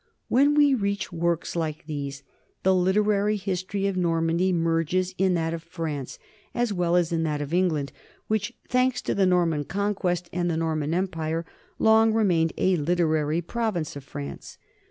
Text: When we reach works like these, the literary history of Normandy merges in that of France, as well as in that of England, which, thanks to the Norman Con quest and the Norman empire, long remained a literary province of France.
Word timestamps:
When 0.29 0.55
we 0.55 0.73
reach 0.73 1.11
works 1.13 1.55
like 1.55 1.85
these, 1.85 2.23
the 2.63 2.73
literary 2.73 3.35
history 3.35 3.85
of 3.85 3.95
Normandy 3.95 4.51
merges 4.51 5.13
in 5.19 5.35
that 5.35 5.53
of 5.53 5.61
France, 5.61 6.17
as 6.55 6.73
well 6.73 6.95
as 6.95 7.11
in 7.11 7.21
that 7.21 7.39
of 7.39 7.53
England, 7.53 7.91
which, 8.27 8.51
thanks 8.67 8.99
to 9.03 9.13
the 9.13 9.27
Norman 9.27 9.63
Con 9.63 9.93
quest 9.93 10.27
and 10.33 10.49
the 10.49 10.57
Norman 10.57 10.95
empire, 10.95 11.45
long 11.77 12.13
remained 12.15 12.51
a 12.57 12.77
literary 12.77 13.41
province 13.43 13.95
of 13.95 14.03
France. 14.03 14.57